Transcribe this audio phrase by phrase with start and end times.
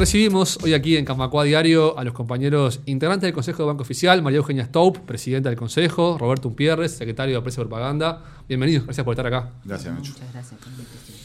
[0.00, 4.22] Recibimos hoy aquí en Camacua Diario a los compañeros integrantes del Consejo de Banco Oficial,
[4.22, 8.24] María Eugenia Staup, presidenta del Consejo, Roberto Umpierres, secretario de Prensa y Propaganda.
[8.48, 9.50] Bienvenidos, gracias por estar acá.
[9.62, 10.12] Gracias, Nacho.
[10.12, 10.60] Muchas gracias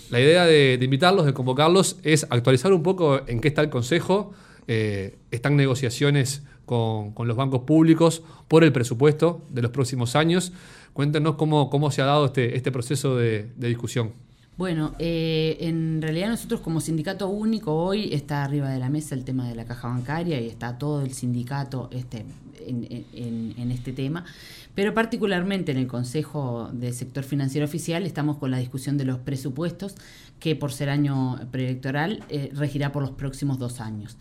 [0.09, 4.33] La idea de, invitarlos, de convocarlos, es actualizar un poco en qué está el Consejo.
[4.67, 10.51] Eh, están negociaciones con, los bancos públicos por el presupuesto de los próximos años.
[10.91, 14.11] Cuéntenos cómo, cómo se ha dado este, este proceso de discusión.
[14.57, 19.25] Bueno, eh, en realidad nosotros como sindicato único hoy está arriba de la mesa el
[19.25, 22.25] tema de la caja bancaria y está todo el sindicato este,
[22.65, 24.23] en, este tema,
[24.73, 29.17] pero particularmente en el Consejo de Sector Financiero Oficial estamos con la discusión de los
[29.19, 29.95] presupuestos
[30.39, 34.15] que por ser año preelectoral eh, regirá por los próximos dos años.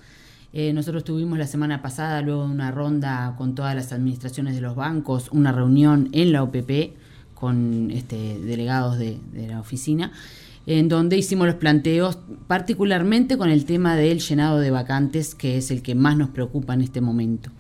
[0.53, 4.61] Eh, nosotros tuvimos la semana pasada, luego de una ronda con todas las administraciones de
[4.61, 7.04] los bancos, una reunión en la OPP
[7.45, 10.13] con este, delegados de, la oficina,
[10.65, 12.17] en donde hicimos los planteos
[12.47, 16.73] particularmente con el tema del llenado de vacantes, que es el que más nos preocupa
[16.73, 17.51] en este momento.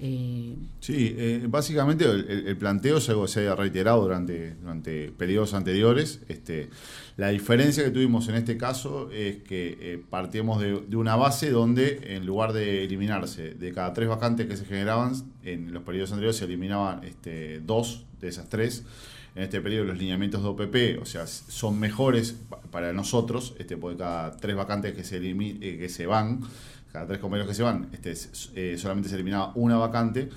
[0.00, 5.54] Eh, sí, eh, básicamente el, planteo es algo que se ha reiterado durante, durante periodos
[5.54, 6.20] anteriores.
[6.28, 6.70] Este,
[7.16, 12.14] la diferencia que tuvimos en este caso es que eh, partimos de, una base donde
[12.14, 16.36] en lugar de eliminarse de cada tres vacantes que se generaban, en los periodos anteriores
[16.36, 18.84] se eliminaban este, dos de esas tres.
[19.34, 22.36] En este periodo los lineamientos de OPP, o sea, son mejores
[22.70, 26.40] para nosotros, este, porque cada tres vacantes que se, eh, que se van,
[26.92, 28.14] cada tres compañeros que se van, este,
[28.54, 30.28] eh, solamente se eliminaba una vacante.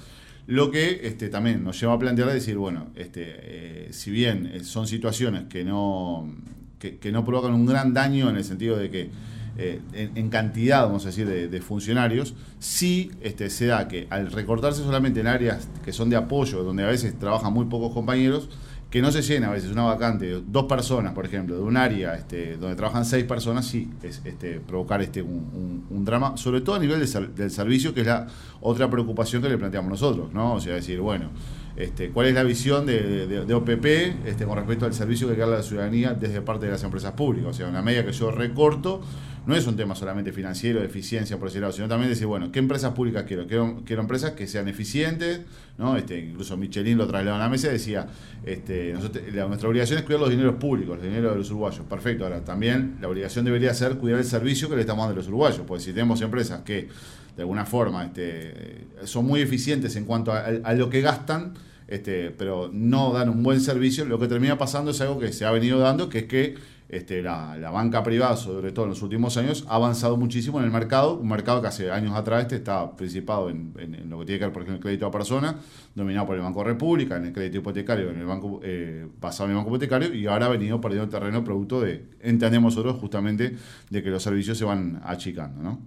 [0.48, 4.64] Lo que este, también nos lleva a plantear a decir, bueno, este, eh, si bien
[4.64, 6.34] son situaciones que no,
[6.80, 9.10] que, no provocan un gran daño en el sentido de que
[9.58, 15.20] en, cantidad, vamos a decir, de, funcionarios, sí este, se da que al recortarse solamente
[15.20, 18.50] en áreas que son de apoyo, donde a veces trabajan muy pocos compañeros,
[18.92, 21.78] que no se llena a veces una vacante de dos personas, por ejemplo, de un
[21.78, 26.76] área este, donde trabajan seis personas, sí, es este, provocar este, un, drama, sobre todo
[26.76, 28.28] a nivel del servicio, que es la
[28.60, 30.56] otra preocupación que le planteamos nosotros, ¿no?
[30.56, 31.30] O sea, decir, bueno,
[31.78, 35.64] este, cuál es la visión de, OPP este, con respecto al servicio que da la
[35.64, 37.52] ciudadanía desde parte de las empresas públicas.
[37.52, 39.02] O sea, en la medida que yo recorto,
[39.46, 42.94] no es un tema solamente financiero, de eficiencia, por sino también decir, bueno, ¿qué empresas
[42.94, 43.48] públicas quiero?
[43.48, 45.42] Quiero, empresas que sean eficientes,
[45.80, 45.98] ¿no?
[45.98, 48.08] Este, incluso Michelin lo trasladó a la mesa y decía,
[48.46, 51.86] este, nuestra obligación es cuidar los dineros públicos, los dineros de los uruguayos.
[51.88, 55.18] Perfecto, ahora también la obligación debería ser cuidar el servicio que le estamos dando a
[55.18, 56.90] los uruguayos, porque si tenemos empresas que
[57.36, 61.54] de alguna forma este, son muy eficientes en cuanto a, lo que gastan,
[61.88, 65.46] este, pero no dan un buen servicio, lo que termina pasando es algo que se
[65.46, 66.56] ha venido dando, que es que
[66.92, 70.72] este, la, banca privada, sobre todo en los últimos años, ha avanzado muchísimo en el
[70.72, 73.74] mercado, un mercado que hace años atrás este estaba principado en,
[74.10, 75.56] lo que tiene que ver, por ejemplo, el crédito a persona,
[75.96, 79.52] dominado por el Banco República, en el crédito hipotecario, en el banco eh, basado en
[79.52, 83.56] el banco hipotecario, y ahora ha venido perdiendo terreno producto de, entendemos nosotros, justamente,
[83.90, 85.80] de que los servicios se van achicando, ¿no?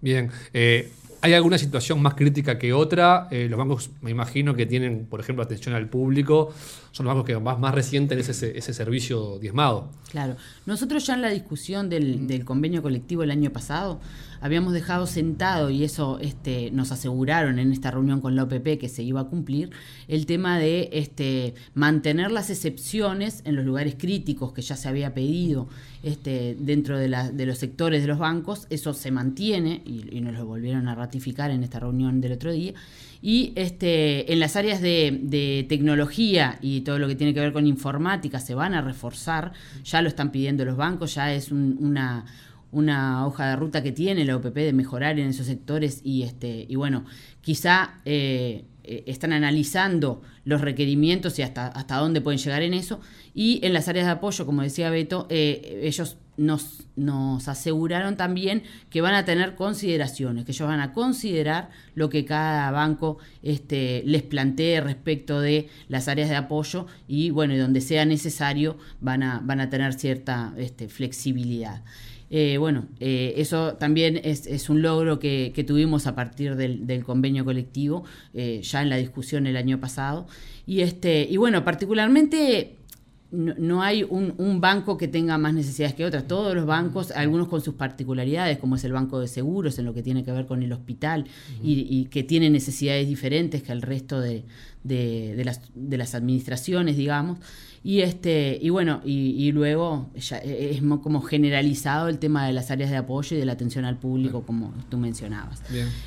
[0.00, 0.30] Bien.
[0.54, 0.90] Eh,
[1.20, 3.26] ¿Hay alguna situación más crítica que otra?
[3.32, 6.54] Eh, los bancos, me imagino que tienen, por ejemplo, atención al público,
[6.92, 9.90] son los bancos que más, más recienten ese, ese servicio diezmado.
[10.10, 10.36] Claro.
[10.64, 14.00] Nosotros ya en la discusión del, del convenio colectivo el año pasado
[14.40, 18.88] habíamos dejado sentado, y eso este, nos aseguraron en esta reunión con la OPP que
[18.88, 19.70] se iba a cumplir,
[20.06, 25.14] el tema de este, mantener las excepciones en los lugares críticos que ya se había
[25.14, 25.68] pedido
[26.02, 30.34] este, dentro de, la, de los sectores de los bancos, eso se mantiene y, nos
[30.34, 32.74] lo volvieron a ratificar en esta reunión del otro día.
[33.20, 37.52] Y este, en las áreas de, de, tecnología y todo lo que tiene que ver
[37.52, 39.52] con informática se van a reforzar,
[39.84, 42.24] ya lo están pidiendo los bancos, ya es una,
[42.70, 46.66] una hoja de ruta que tiene la OPP de mejorar en esos sectores y, este,
[46.68, 47.04] y bueno,
[47.40, 53.00] quizá eh, eh, están analizando los requerimientos y hasta, hasta dónde pueden llegar en eso.
[53.34, 58.62] Y en las áreas de apoyo, como decía Beto, eh, ellos nos, nos aseguraron también
[58.88, 64.02] que van a tener consideraciones, que ellos van a considerar lo que cada banco este,
[64.06, 69.22] les plantee respecto de las áreas de apoyo y bueno, y donde sea necesario van
[69.22, 71.82] a, van a tener cierta este, flexibilidad.
[72.30, 78.04] Eh, bueno, eh, eso también es, un logro que, tuvimos a partir del, convenio colectivo,
[78.34, 80.26] eh, ya en la discusión el año pasado.
[80.66, 82.76] Y, este, y bueno, particularmente
[83.30, 86.26] no, hay un, banco que tenga más necesidades que otras.
[86.26, 89.94] Todos los bancos, algunos con sus particularidades, como es el Banco de Seguros, en lo
[89.94, 91.26] que tiene que ver con el hospital,
[91.62, 94.44] y, que tiene necesidades diferentes que el resto de,
[94.88, 97.38] de, las, de las administraciones, digamos.
[97.84, 102.70] Y, este, y bueno, y, luego ya e, es como generalizado el tema de las
[102.70, 105.62] áreas de apoyo y de la atención al público, como tú mencionabas.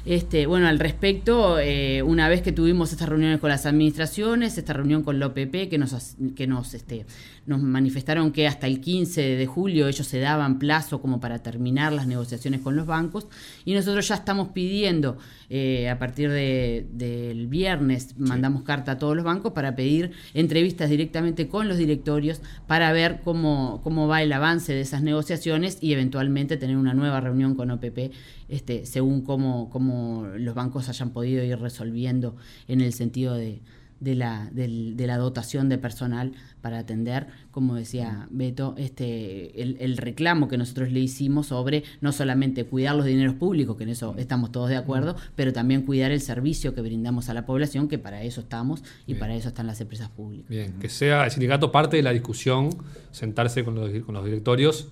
[0.06, 4.74] Este, bueno, al respecto, eh, una vez que tuvimos estas reuniones con las administraciones, esta
[4.74, 7.06] reunión con la OPP, que nos, que nos, este,
[7.45, 11.91] nos manifestaron que hasta el 15 de julio ellos se daban plazo como para terminar
[11.91, 13.27] las negociaciones con los bancos,
[13.65, 15.17] y nosotros ya estamos pidiendo,
[15.49, 21.47] eh, a partir del viernes, mandamos carta a todos los bancos para pedir entrevistas directamente
[21.47, 26.57] con los directorios para ver cómo, cómo va el avance de esas negociaciones y eventualmente
[26.57, 28.11] tener una nueva reunión con OPP
[28.49, 32.35] este, según cómo, cómo los bancos hayan podido ir resolviendo
[32.67, 33.61] en el sentido de,
[34.01, 40.48] de la, de la dotación de personal para atender, como decía Beto, este, el, reclamo
[40.48, 44.51] que nosotros le hicimos sobre no solamente cuidar los dineros públicos, que en eso estamos
[44.51, 48.24] todos de acuerdo, pero también cuidar el servicio que brindamos a la población, que para
[48.24, 50.50] eso estamos y para eso están las empresas públicas.
[50.50, 52.69] Bien, que sea el sindicato parte de la discusión,
[53.12, 54.88] sentarse con los, con los directorios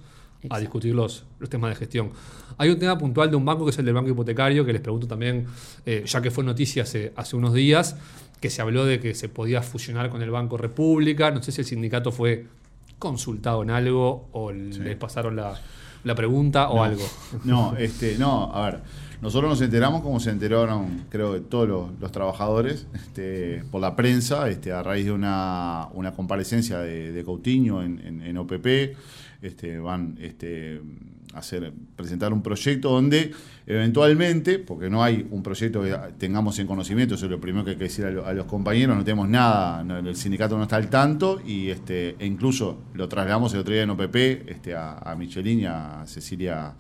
[0.50, 2.12] a discutir los, los, temas de gestión.
[2.58, 4.82] Hay un tema puntual de un banco que es el del banco hipotecario, que les
[4.82, 5.46] pregunto también,
[5.86, 7.98] eh, ya que fue noticia hace, hace unos días,
[8.40, 11.32] que se habló de que se podía fusionar con el Banco República.
[11.32, 12.46] No sé si el sindicato fue
[12.98, 17.04] consultado en algo o les pasaron la, pregunta o algo.
[17.44, 18.80] No, este, no, a ver,
[19.22, 24.50] nosotros nos enteramos como se enteraron, creo que todos los, trabajadores, este, por la prensa,
[24.50, 28.96] este, a raíz de una, una comparecencia de, Coutinho en, en, OPP.
[29.42, 30.82] Este, van este,
[31.34, 33.32] hacer, presentar un proyecto donde
[33.68, 37.72] eventualmente, porque no hay un proyecto que tengamos en conocimiento, eso es lo primero que
[37.72, 41.40] hay que decir a, los compañeros, no tenemos nada, el sindicato no está al tanto
[41.46, 44.16] y este, e incluso lo trasladamos el otro día en OPP
[44.48, 46.74] este, a, Michelin y a Cecilia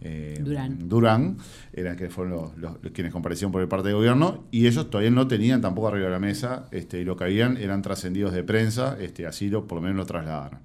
[0.00, 1.36] eh, Durán, Durán
[1.72, 5.28] eran que fueron los, quienes comparecieron por el parte del gobierno, y ellos todavía no
[5.28, 8.96] tenían tampoco arriba de la mesa, este, y lo que habían eran trascendidos de prensa,
[9.00, 10.60] este, así lo, por lo menos lo trasladaron.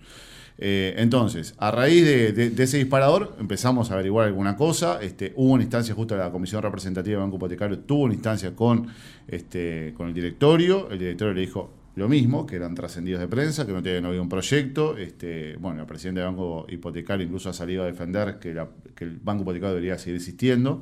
[0.59, 5.00] Eh, entonces, a raíz de, ese disparador empezamos a averiguar alguna cosa.
[5.01, 8.56] Este, hubo una instancia justo de la Comisión Representativa del Banco Hipotecario, tuvo una instancia
[8.56, 8.88] con,
[9.27, 10.89] este, con el directorio.
[10.89, 14.21] El directorio le dijo lo mismo, que eran trascendidos de prensa, que no, no había
[14.21, 14.98] un proyecto.
[14.98, 19.44] Este, bueno, el presidente del Banco Hipotecario incluso ha salido a defender que, el Banco
[19.44, 20.81] Hipotecario debería seguir existiendo.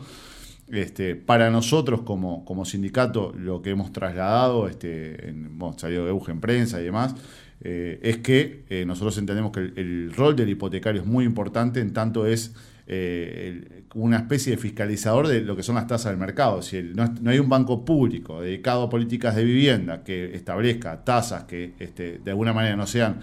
[0.67, 6.41] Este, para nosotros como, como sindicato lo que hemos trasladado, este, hemos salido de Eugen
[6.41, 7.13] Prensa y demás,
[7.61, 11.93] eh, es que eh, nosotros entendemos que el, rol del hipotecario es muy importante, en
[11.93, 12.53] tanto es
[12.87, 16.61] eh, una especie de fiscalizador de lo que son las tasas del mercado.
[16.61, 21.73] Si no, hay un banco público dedicado a políticas de vivienda que establezca tasas que
[21.79, 23.19] este, de alguna manera no sean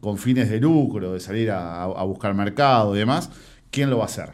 [0.00, 3.30] con fines de lucro, de salir a, buscar mercado y demás,
[3.70, 4.30] ¿quién lo va a hacer?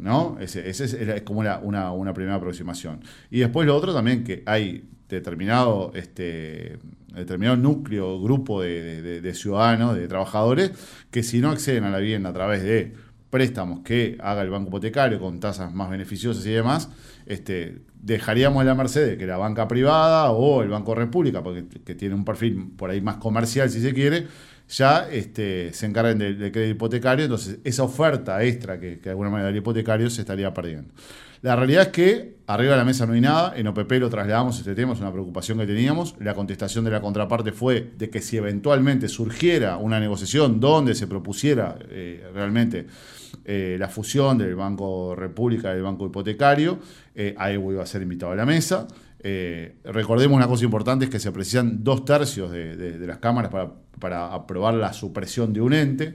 [0.00, 0.38] ¿no?
[0.40, 3.00] Ese, es, como una, una, primera aproximación.
[3.30, 6.78] Y después lo otro también, que hay determinado, este,
[7.14, 10.72] determinado núcleo, grupo de, ciudadanos, de trabajadores,
[11.10, 12.94] que si no acceden a la vivienda a través de
[13.30, 16.90] préstamos que haga el banco hipotecario con tasas más beneficiosas y demás,
[17.26, 21.94] este, dejaríamos en la merced que la banca privada o el Banco República, porque que
[21.94, 24.26] tiene un perfil por ahí más comercial si se quiere,
[24.68, 29.30] ya este, se encarguen del, crédito hipotecario, entonces esa oferta extra que, que de alguna
[29.30, 30.92] manera el hipotecario se estaría perdiendo.
[31.42, 34.58] La realidad es que arriba de la mesa no hay nada, en OPP lo trasladamos
[34.58, 36.14] este tema, es una preocupación que teníamos.
[36.18, 41.06] La contestación de la contraparte fue de que si eventualmente surgiera una negociación donde se
[41.06, 42.86] propusiera eh, realmente
[43.44, 46.78] eh, la fusión del Banco República y del Banco Hipotecario,
[47.14, 48.88] eh, ahí iba a ser invitado a la mesa.
[49.84, 54.32] recordemos una cosa importante, es que se precisan dos tercios de, las cámaras para, para
[54.32, 56.14] aprobar la supresión de un ente.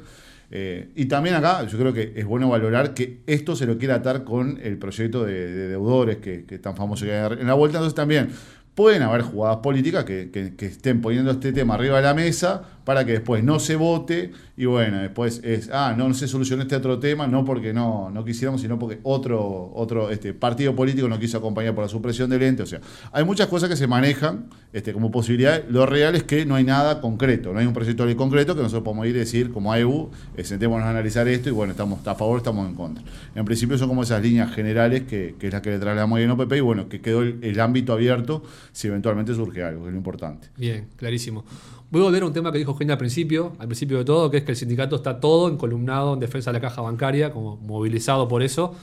[0.55, 3.95] Eh, y también acá yo creo que es bueno valorar que esto se lo quiere
[3.95, 7.79] atar con el proyecto de, deudores que, que, tan famoso que hay en la vuelta.
[7.79, 8.29] Entonces también
[8.75, 13.06] pueden haber jugadas políticas que, que, estén poniendo este tema arriba de la mesa para
[13.06, 17.00] que después no se vote y bueno, después es, ah, no, se solucionó este otro
[17.00, 21.38] tema, no porque no, no quisiéramos, sino porque otro, otro este, partido político no quiso
[21.38, 22.63] acompañar por la supresión del ente.
[22.63, 25.63] O sea, hay muchas cosas que se manejan este, como posibilidad.
[25.70, 28.56] Lo real es que no hay nada concreto, no hay un proyecto de ley concreto
[28.56, 31.72] que nosotros podemos ir a decir, como AEU, eh, sentémonos a analizar esto y bueno,
[31.72, 33.03] estamos a favor, estamos en contra.
[33.34, 36.30] En principio son como esas líneas generales que, que es la que le trasladamos en
[36.32, 39.98] OPP y bueno, que quedó el ámbito abierto si eventualmente surge algo, que es lo
[39.98, 40.50] importante.
[40.58, 41.43] Bien, clarísimo.
[41.91, 44.32] Voy a volver a un tema que dijo Genia al principio, al principio de todo,
[44.32, 47.58] que es que el sindicato está todo encolumnado en defensa de la caja bancaria, como
[47.58, 48.75] movilizado por eso.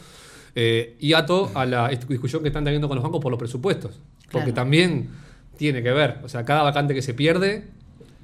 [0.55, 4.01] Eh, y ato a la discusión que están teniendo con los bancos por los presupuestos.
[4.31, 5.09] Porque también
[5.57, 6.19] tiene que ver.
[6.23, 7.65] O sea, cada vacante que se pierde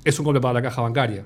[0.04, 1.24] es un golpe para la caja bancaria.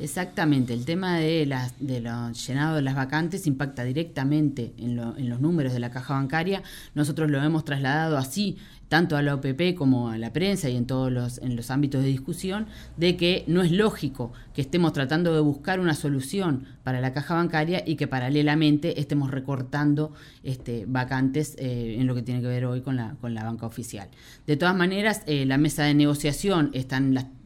[0.00, 5.28] Exactamente, el tema de, las, de lo llenado de las vacantes impacta directamente en, en,
[5.28, 6.62] los números de la caja bancaria.
[6.94, 8.58] Nosotros lo hemos trasladado así
[8.88, 12.02] tanto a la OPP como a la prensa y en todos los, en los ámbitos
[12.02, 12.66] de discusión,
[12.96, 17.34] de que no es lógico que estemos tratando de buscar una solución para la caja
[17.34, 22.64] bancaria y que paralelamente estemos recortando este, vacantes eh, en lo que tiene que ver
[22.64, 24.08] hoy con la, con la banca oficial.
[24.46, 27.00] De todas maneras, eh, la mesa de negociación está,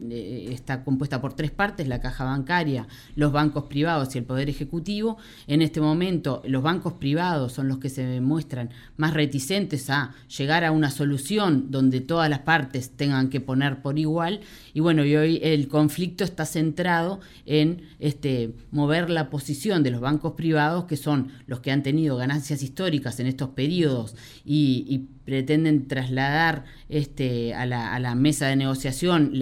[0.09, 4.49] eh, está compuesta por tres partes, la caja bancaria, los bancos privados y el Poder
[4.49, 5.19] Ejecutivo.
[5.49, 10.65] En este momento, los bancos privados son los que se muestran más reticentes a llegar
[10.65, 14.41] a una solución donde todas las partes tengan que poner por igual.
[14.75, 20.01] Y bueno, y hoy el conflicto está centrado en este, mover la posición de los
[20.01, 25.87] bancos privados, que son los que han tenido ganancias históricas en estos periodos y, pretenden
[25.87, 29.33] trasladar este, a, la, mesa de negociación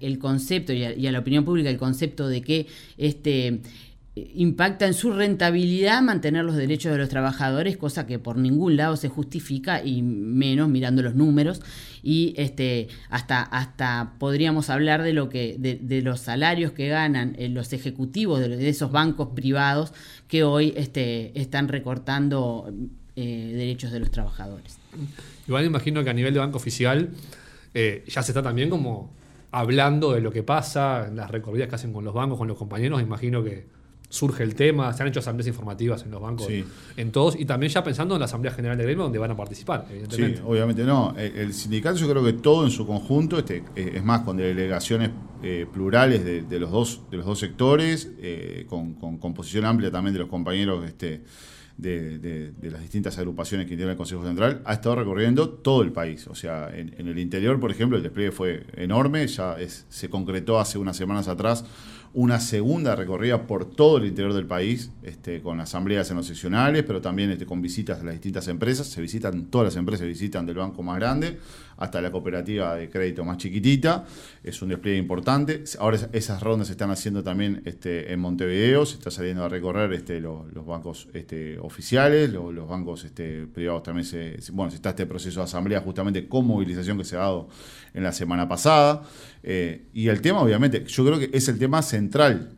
[0.00, 3.60] el concepto y a, la opinión pública el concepto de que este,
[4.16, 8.96] impacta en su rentabilidad mantener los derechos de los trabajadores, cosa que por ningún lado
[8.96, 11.60] se justifica y menos mirando los números
[12.02, 17.50] y este hasta hasta podríamos hablar de lo que de, los salarios que ganan eh,
[17.50, 19.92] los ejecutivos de, esos bancos privados
[20.28, 22.72] que hoy este, están recortando
[23.16, 24.78] eh, derechos de los trabajadores.
[25.46, 27.10] Igual imagino que a nivel de banco oficial
[27.74, 29.12] eh, ya se está también como
[29.52, 33.02] hablando de lo que pasa, las recorridas que hacen con los bancos, con los compañeros,
[33.02, 33.76] imagino que
[34.08, 36.48] surge el tema, se han hecho asambleas informativas en los bancos,
[36.96, 39.36] en todos, y también ya pensando en la Asamblea General de Gremio donde van a
[39.36, 40.38] participar, evidentemente.
[40.38, 41.14] Sí, obviamente no.
[41.16, 45.10] El, sindicato yo creo que todo en su conjunto, este, eh, es más, con delegaciones
[45.42, 50.20] eh, plurales de, los dos, de los dos sectores, eh, con, composición amplia también de
[50.20, 51.22] los compañeros este,
[51.76, 56.26] de, las distintas agrupaciones que tiene el Consejo Central, ha estado recorriendo todo el país.
[56.28, 59.56] O sea, en, el interior, por ejemplo, el despliegue fue enorme, ya
[59.88, 61.64] se concretó hace unas semanas atrás
[62.14, 66.84] una segunda recorrida por todo el interior del país, este, con asambleas en los seccionales,
[66.84, 68.86] pero también este, con visitas de las distintas empresas.
[68.86, 71.38] Se visitan, todas las empresas visitan del banco más grande
[71.78, 74.04] hasta la cooperativa de crédito más chiquitita.
[74.42, 75.64] Es un despliegue importante.
[75.78, 79.92] Ahora esas rondas se están haciendo también este, en Montevideo, se está saliendo a recorrer
[79.92, 85.06] este, los, bancos este, oficiales, los, bancos este, privados también se, Bueno, se está este
[85.06, 87.48] proceso de asamblea justamente con movilización que se ha dado
[87.92, 89.02] en la semana pasada.
[89.42, 92.05] Eh, y el tema, obviamente, yo creo que es el tema central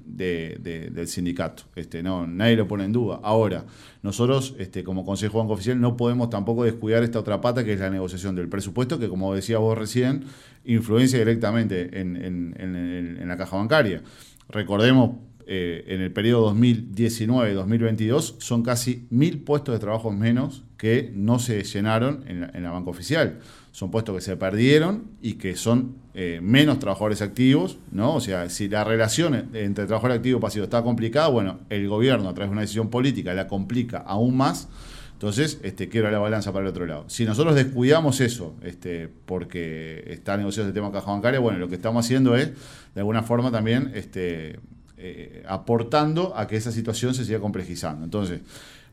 [0.05, 1.65] del sindicato.
[1.77, 3.21] Este, no, nadie lo pone en duda.
[3.23, 3.65] Ahora,
[4.03, 7.81] nosotros, este, como Consejo Banco Oficial, no podemos tampoco descuidar esta otra pata que es
[7.81, 10.25] la negociación del presupuesto, que como decía vos recién,
[10.65, 14.03] influencia directamente en, la caja bancaria.
[14.49, 15.17] Recordemos,
[15.49, 21.65] eh, en el periodo 2019-2022 son casi mil puestos de trabajo menos que no se
[21.65, 23.39] llenaron en la, en la banca oficial
[23.79, 28.17] son puestos que se perdieron y que son eh, menos trabajadores activos, ¿no?
[28.17, 32.29] O sea, si la relación entre trabajador activo y pasivo está complicada, bueno, el gobierno
[32.29, 34.69] a través de una decisión política la complica aún más.
[35.13, 37.05] Entonces, este, quiero la balanza para el otro lado.
[37.07, 41.69] Si nosotros descuidamos eso, este, porque está negociado el tema de caja bancaria, bueno, lo
[41.69, 42.51] que estamos haciendo es,
[42.97, 44.59] de alguna forma también, este,
[44.99, 48.05] eh, aportando a que esa situación se siga complejizando.
[48.05, 48.41] Entonces,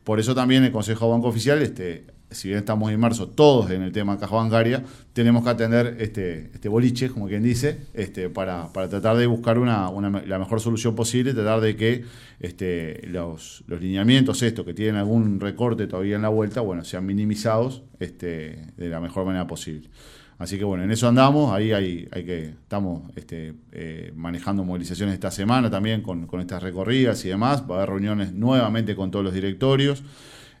[0.04, 3.92] por eso también el Consejo Banco Oficial este, si bien estamos inmersos todos en el
[3.92, 9.16] tema caja bancaria, tenemos que atender este, este boliche, como quien dice, este, para, tratar
[9.16, 9.90] de buscar una,
[10.26, 12.04] la mejor solución posible, tratar de que
[12.40, 17.06] este, los, los lineamientos estos que tienen algún recorte todavía en la vuelta, bueno, sean
[17.06, 19.88] minimizados este, de la mejor manera posible.
[20.38, 25.14] Así que bueno, en eso andamos, ahí hay, hay que, estamos este, eh, manejando movilizaciones
[25.14, 29.10] esta semana también con, con estas recorridas y demás, va a haber reuniones nuevamente con
[29.10, 30.02] todos los directorios.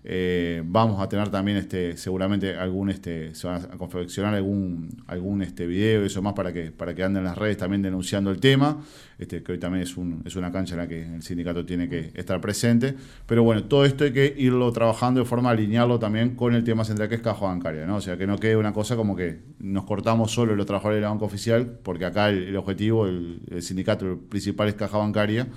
[0.08, 5.42] Eh, vamos a tener también este, seguramente algún este, se van a confeccionar algún, algún
[5.42, 8.38] este video y eso más para que, para que anden las redes también denunciando el
[8.38, 8.84] tema,
[9.18, 11.88] este, que hoy también es, un, es una cancha en la que el sindicato tiene
[11.88, 12.94] que estar presente.
[13.26, 16.84] Pero bueno, todo esto hay que irlo trabajando de forma alinearlo también con el tema
[16.84, 17.96] central que es caja bancaria, ¿no?
[17.96, 21.02] O sea que no quede una cosa como que nos cortamos solo los trabajadores de
[21.02, 25.48] la banca oficial, porque acá el, objetivo, el, el sindicato el principal es caja bancaria.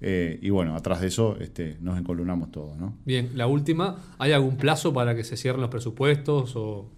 [0.00, 2.76] Eh, y bueno, atrás de eso este, nos encolumnamos todos.
[2.76, 2.94] ¿no?
[3.04, 6.90] Bien, la última, ¿hay algún plazo para que se cierren los presupuestos o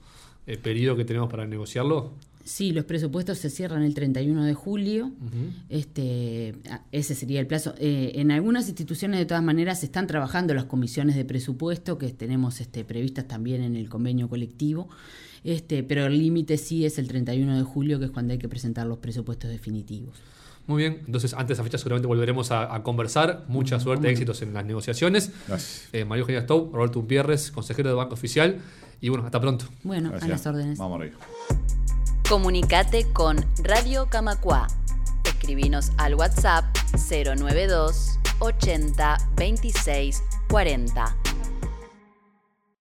[0.47, 2.13] el periodo que tenemos para negociarlo?
[2.47, 5.11] Sí, los presupuestos se cierran el 31 de julio.
[5.69, 6.55] este,
[6.93, 7.75] ese sería el plazo.
[7.79, 12.09] Eh, en algunas instituciones, de todas maneras, se están trabajando las comisiones de presupuesto que
[12.11, 14.89] tenemos este, previstas también en el convenio colectivo.
[15.43, 18.49] Este, pero el límite sí es el 31 de julio, que es cuando hay que
[18.49, 20.17] presentar los presupuestos definitivos.
[20.67, 23.45] Muy bien, entonces antes de esa fecha seguramente volveremos a, conversar.
[23.49, 25.31] Mucha suerte, éxitos en las negociaciones.
[25.47, 25.89] Gracias.
[25.93, 28.61] Eh, Mario Eugenia Stou, Roberto Umpierres, consejero de Banco Oficial.
[29.01, 29.67] Y bueno, hasta pronto.
[29.85, 30.79] Bueno, a las órdenes.
[30.79, 31.19] Vamos arriba.
[32.29, 34.67] Comunicate con Radio Camacua.
[35.25, 41.17] Escribinos al WhatsApp 092 80 26 40.